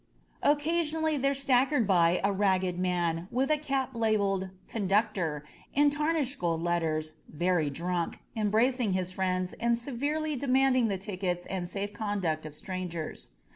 Occasionally 0.41 1.15
there 1.17 1.35
staggered 1.35 1.85
by 1.85 2.19
a 2.23 2.33
ragged 2.33 2.79
man 2.79 3.27
with 3.29 3.51
a 3.51 3.57
cap 3.59 3.91
labeled 3.95 4.49
^'conductor" 4.67 5.43
in 5.75 5.91
tarnished 5.91 6.39
gold 6.39 6.63
letters, 6.63 7.13
very 7.31 7.69
drunk, 7.69 8.17
embracing 8.35 8.93
his 8.93 9.11
friends 9.11 9.53
and 9.59 9.77
severely 9.77 10.35
demanding 10.35 10.87
the 10.87 10.97
tickets 10.97 11.45
and 11.45 11.69
safe 11.69 11.93
conducts 11.93 12.47
of 12.47 12.55
strangers. 12.55 13.29